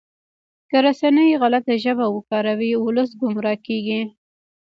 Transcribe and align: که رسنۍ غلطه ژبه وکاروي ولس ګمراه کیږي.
که 0.69 0.77
رسنۍ 0.87 1.29
غلطه 1.41 1.73
ژبه 1.83 2.05
وکاروي 2.15 2.71
ولس 2.77 3.09
ګمراه 3.21 3.57
کیږي. 3.67 4.01